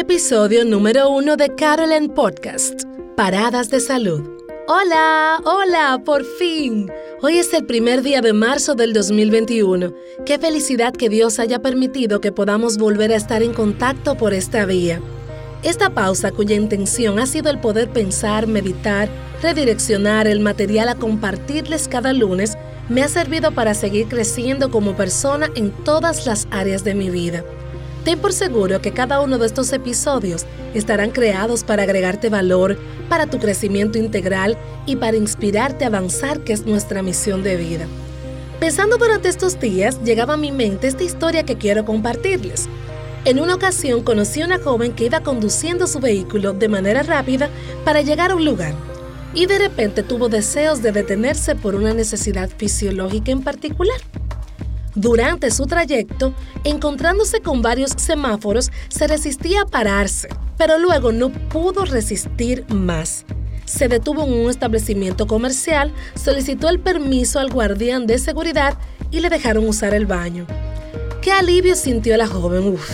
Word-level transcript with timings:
Episodio 0.00 0.64
número 0.64 1.10
uno 1.10 1.36
de 1.36 1.54
Carolyn 1.54 2.08
Podcast. 2.08 2.84
Paradas 3.18 3.68
de 3.68 3.80
salud. 3.80 4.22
Hola, 4.66 5.38
hola, 5.44 6.00
por 6.02 6.24
fin. 6.24 6.90
Hoy 7.20 7.36
es 7.36 7.52
el 7.52 7.66
primer 7.66 8.00
día 8.00 8.22
de 8.22 8.32
marzo 8.32 8.74
del 8.74 8.94
2021. 8.94 9.92
Qué 10.24 10.38
felicidad 10.38 10.94
que 10.94 11.10
Dios 11.10 11.38
haya 11.38 11.58
permitido 11.58 12.22
que 12.22 12.32
podamos 12.32 12.78
volver 12.78 13.12
a 13.12 13.16
estar 13.16 13.42
en 13.42 13.52
contacto 13.52 14.14
por 14.14 14.32
esta 14.32 14.64
vía. 14.64 15.02
Esta 15.62 15.90
pausa 15.90 16.32
cuya 16.32 16.56
intención 16.56 17.18
ha 17.18 17.26
sido 17.26 17.50
el 17.50 17.60
poder 17.60 17.90
pensar, 17.90 18.46
meditar, 18.46 19.10
redireccionar 19.42 20.26
el 20.26 20.40
material 20.40 20.88
a 20.88 20.94
compartirles 20.94 21.88
cada 21.88 22.14
lunes 22.14 22.56
me 22.88 23.02
ha 23.02 23.08
servido 23.08 23.52
para 23.52 23.74
seguir 23.74 24.08
creciendo 24.08 24.70
como 24.70 24.96
persona 24.96 25.50
en 25.56 25.70
todas 25.70 26.24
las 26.24 26.48
áreas 26.50 26.84
de 26.84 26.94
mi 26.94 27.10
vida. 27.10 27.44
Ten 28.04 28.18
por 28.18 28.32
seguro 28.32 28.80
que 28.80 28.92
cada 28.92 29.20
uno 29.20 29.38
de 29.38 29.46
estos 29.46 29.72
episodios 29.72 30.46
estarán 30.74 31.10
creados 31.10 31.64
para 31.64 31.82
agregarte 31.82 32.28
valor, 32.28 32.78
para 33.08 33.26
tu 33.26 33.38
crecimiento 33.38 33.98
integral 33.98 34.56
y 34.86 34.96
para 34.96 35.16
inspirarte 35.16 35.84
a 35.84 35.88
avanzar, 35.88 36.40
que 36.40 36.52
es 36.52 36.64
nuestra 36.64 37.02
misión 37.02 37.42
de 37.42 37.56
vida. 37.56 37.86
Pensando 38.58 38.96
durante 38.96 39.28
estos 39.28 39.58
días, 39.58 40.00
llegaba 40.04 40.34
a 40.34 40.38
mi 40.38 40.52
mente 40.52 40.86
esta 40.86 41.02
historia 41.02 41.44
que 41.44 41.56
quiero 41.56 41.84
compartirles. 41.84 42.68
En 43.24 43.38
una 43.38 43.54
ocasión 43.54 44.02
conocí 44.02 44.40
a 44.40 44.46
una 44.46 44.58
joven 44.58 44.92
que 44.92 45.04
iba 45.04 45.20
conduciendo 45.20 45.86
su 45.86 46.00
vehículo 46.00 46.54
de 46.54 46.68
manera 46.68 47.02
rápida 47.02 47.50
para 47.84 48.00
llegar 48.00 48.30
a 48.30 48.34
un 48.34 48.44
lugar 48.44 48.74
y 49.34 49.46
de 49.46 49.58
repente 49.58 50.02
tuvo 50.02 50.28
deseos 50.28 50.82
de 50.82 50.92
detenerse 50.92 51.54
por 51.54 51.74
una 51.74 51.94
necesidad 51.94 52.48
fisiológica 52.48 53.30
en 53.30 53.42
particular. 53.42 54.00
Durante 54.94 55.50
su 55.50 55.66
trayecto, 55.66 56.34
encontrándose 56.64 57.40
con 57.40 57.62
varios 57.62 57.92
semáforos, 57.96 58.70
se 58.88 59.06
resistía 59.06 59.62
a 59.62 59.66
pararse, 59.66 60.28
pero 60.58 60.78
luego 60.78 61.12
no 61.12 61.30
pudo 61.30 61.84
resistir 61.84 62.64
más. 62.68 63.24
Se 63.66 63.86
detuvo 63.86 64.24
en 64.24 64.32
un 64.32 64.50
establecimiento 64.50 65.28
comercial, 65.28 65.92
solicitó 66.16 66.68
el 66.68 66.80
permiso 66.80 67.38
al 67.38 67.52
guardián 67.52 68.06
de 68.06 68.18
seguridad 68.18 68.76
y 69.12 69.20
le 69.20 69.30
dejaron 69.30 69.68
usar 69.68 69.94
el 69.94 70.06
baño. 70.06 70.46
Qué 71.22 71.30
alivio 71.30 71.76
sintió 71.76 72.16
la 72.16 72.26
joven. 72.26 72.66
Uf. 72.68 72.90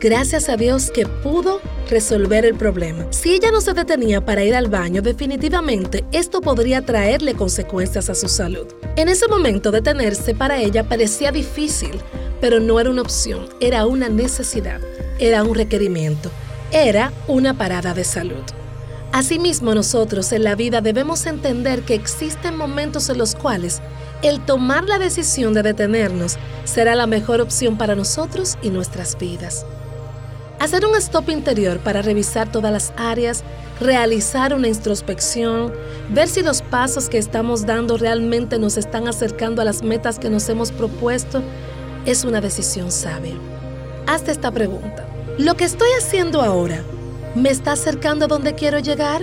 Gracias 0.00 0.50
a 0.50 0.56
Dios 0.56 0.90
que 0.90 1.06
pudo 1.06 1.62
resolver 1.88 2.44
el 2.44 2.54
problema. 2.54 3.06
Si 3.10 3.34
ella 3.34 3.50
no 3.50 3.60
se 3.60 3.72
detenía 3.72 4.24
para 4.24 4.44
ir 4.44 4.54
al 4.54 4.68
baño, 4.68 5.02
definitivamente 5.02 6.04
esto 6.12 6.40
podría 6.40 6.82
traerle 6.82 7.34
consecuencias 7.34 8.10
a 8.10 8.14
su 8.14 8.28
salud. 8.28 8.66
En 8.96 9.08
ese 9.08 9.28
momento 9.28 9.70
detenerse 9.70 10.34
para 10.34 10.58
ella 10.58 10.84
parecía 10.84 11.32
difícil, 11.32 12.00
pero 12.40 12.60
no 12.60 12.80
era 12.80 12.90
una 12.90 13.02
opción, 13.02 13.48
era 13.60 13.86
una 13.86 14.08
necesidad, 14.08 14.80
era 15.18 15.42
un 15.44 15.54
requerimiento, 15.54 16.30
era 16.72 17.12
una 17.28 17.56
parada 17.56 17.94
de 17.94 18.04
salud. 18.04 18.42
Asimismo, 19.12 19.74
nosotros 19.76 20.32
en 20.32 20.42
la 20.42 20.56
vida 20.56 20.80
debemos 20.80 21.26
entender 21.26 21.82
que 21.82 21.94
existen 21.94 22.56
momentos 22.56 23.08
en 23.08 23.18
los 23.18 23.36
cuales 23.36 23.80
el 24.22 24.44
tomar 24.44 24.84
la 24.84 24.98
decisión 24.98 25.54
de 25.54 25.62
detenernos 25.62 26.36
será 26.64 26.96
la 26.96 27.06
mejor 27.06 27.40
opción 27.40 27.78
para 27.78 27.94
nosotros 27.94 28.58
y 28.60 28.70
nuestras 28.70 29.16
vidas. 29.16 29.64
Hacer 30.64 30.86
un 30.86 30.96
stop 30.96 31.28
interior 31.28 31.78
para 31.80 32.00
revisar 32.00 32.50
todas 32.50 32.72
las 32.72 32.94
áreas, 32.96 33.44
realizar 33.80 34.54
una 34.54 34.66
introspección, 34.66 35.70
ver 36.08 36.26
si 36.26 36.42
los 36.42 36.62
pasos 36.62 37.10
que 37.10 37.18
estamos 37.18 37.66
dando 37.66 37.98
realmente 37.98 38.58
nos 38.58 38.78
están 38.78 39.06
acercando 39.06 39.60
a 39.60 39.66
las 39.66 39.82
metas 39.82 40.18
que 40.18 40.30
nos 40.30 40.48
hemos 40.48 40.72
propuesto, 40.72 41.42
es 42.06 42.24
una 42.24 42.40
decisión 42.40 42.90
sabia. 42.90 43.34
Hazte 44.06 44.32
esta 44.32 44.50
pregunta. 44.52 45.06
¿Lo 45.36 45.54
que 45.54 45.64
estoy 45.64 45.90
haciendo 45.98 46.40
ahora 46.40 46.82
me 47.34 47.50
está 47.50 47.72
acercando 47.72 48.24
a 48.24 48.28
donde 48.28 48.54
quiero 48.54 48.78
llegar? 48.78 49.20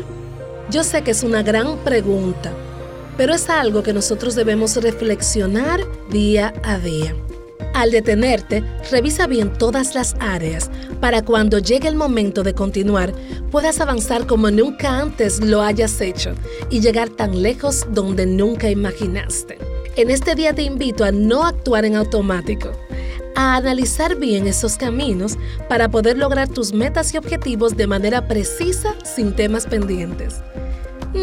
Yo 0.70 0.84
sé 0.84 1.02
que 1.02 1.10
es 1.10 1.24
una 1.24 1.42
gran 1.42 1.76
pregunta, 1.78 2.52
pero 3.18 3.34
es 3.34 3.50
algo 3.50 3.82
que 3.82 3.94
nosotros 3.94 4.36
debemos 4.36 4.76
reflexionar 4.76 5.80
día 6.12 6.54
a 6.62 6.78
día. 6.78 7.16
Al 7.74 7.92
detenerte, 7.92 8.64
revisa 8.92 9.28
bien 9.28 9.52
todas 9.54 9.96
las 9.96 10.16
áreas 10.20 10.70
para 11.00 11.24
cuando 11.24 11.60
llegue 11.60 11.88
el 11.88 11.96
momento 11.96 12.44
de 12.44 12.54
continuar 12.54 13.14
puedas 13.50 13.82
avanzar 13.82 14.28
como 14.28 14.52
nunca 14.52 15.00
antes 15.00 15.40
lo 15.40 15.62
hayas 15.62 16.00
hecho 16.02 16.34
y 16.70 16.80
llegar 16.80 17.10
tan 17.10 17.42
lejos 17.42 17.88
donde 17.92 18.26
nunca 18.26 18.70
imaginaste. 18.70 19.58
En 19.96 20.10
este 20.10 20.36
día 20.36 20.54
te 20.54 20.64
invito 20.64 21.04
a 21.04 21.12
no 21.12 21.44
actuar 21.44 21.86
en 21.86 21.96
automático, 21.96 22.72
a 23.36 23.56
analizar 23.58 24.16
bien 24.16 24.48
esos 24.48 24.78
caminos 24.78 25.38
para 25.68 25.90
poder 25.90 26.18
lograr 26.18 26.48
tus 26.48 26.74
metas 26.74 27.14
y 27.14 27.18
objetivos 27.18 27.76
de 27.76 27.88
manera 27.88 28.28
precisa 28.28 28.96
sin 29.04 29.36
temas 29.36 29.66
pendientes. 29.66 30.36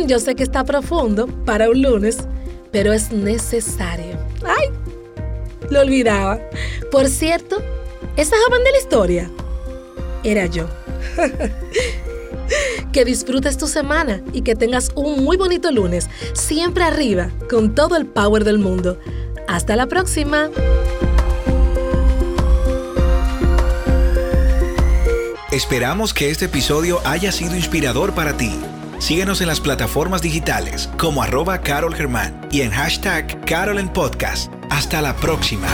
Yo 0.07 0.19
sé 0.19 0.35
que 0.35 0.43
está 0.43 0.65
profundo 0.65 1.27
para 1.47 1.71
un 1.71 1.81
lunes, 1.81 2.19
pero 2.71 2.93
es 2.93 3.11
necesario. 3.11 4.19
¡Ay! 4.45 4.78
Lo 5.71 5.81
olvidaba. 5.81 6.41
Por 6.91 7.09
cierto, 7.09 7.63
esa 8.17 8.37
joven 8.47 8.65
de 8.65 8.73
la 8.73 8.79
historia 8.79 9.31
era 10.25 10.47
yo. 10.47 10.67
que 12.93 13.05
disfrutes 13.05 13.59
tu 13.59 13.67
semana 13.67 14.23
y 14.33 14.43
que 14.43 14.57
tengas 14.57 14.91
un 14.95 15.25
muy 15.25 15.37
bonito 15.37 15.71
lunes, 15.71 16.09
siempre 16.33 16.85
arriba, 16.85 17.31
con 17.49 17.75
todo 17.75 17.97
el 17.97 18.07
power 18.07 18.45
del 18.45 18.59
mundo. 18.59 18.99
Hasta 19.47 19.77
la 19.77 19.87
próxima. 19.87 20.51
Esperamos 25.51 26.13
que 26.13 26.31
este 26.31 26.45
episodio 26.45 27.01
haya 27.05 27.33
sido 27.33 27.57
inspirador 27.57 28.15
para 28.15 28.37
ti. 28.37 28.53
Síguenos 28.99 29.41
en 29.41 29.47
las 29.47 29.61
plataformas 29.61 30.23
digitales 30.23 30.91
como 30.99 31.23
arroba 31.23 31.61
Carol 31.63 31.95
Germán 31.95 32.49
y 32.51 32.61
en 32.63 32.71
hashtag 32.71 33.45
Carol 33.47 33.79
en 33.79 33.89
Podcast. 33.89 34.58
Hasta 34.71 35.01
la 35.03 35.17
próxima. 35.17 35.69